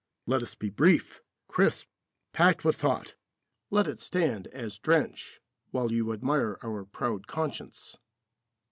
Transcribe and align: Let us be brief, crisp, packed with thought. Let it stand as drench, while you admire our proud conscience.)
Let 0.25 0.41
us 0.41 0.55
be 0.55 0.71
brief, 0.71 1.21
crisp, 1.47 1.85
packed 2.33 2.65
with 2.65 2.75
thought. 2.75 3.13
Let 3.69 3.85
it 3.87 3.99
stand 3.99 4.47
as 4.47 4.79
drench, 4.79 5.39
while 5.69 5.91
you 5.91 6.11
admire 6.11 6.57
our 6.63 6.85
proud 6.85 7.27
conscience.) 7.27 7.97